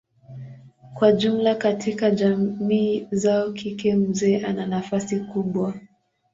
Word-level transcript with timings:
Kwa 0.93 1.11
jumla 1.11 1.55
katika 1.55 2.11
jamii 2.11 3.07
zao 3.11 3.51
kike 3.51 3.95
mzee 3.95 4.43
ana 4.45 4.65
nafasi 4.65 5.19
kubwa. 5.19 5.73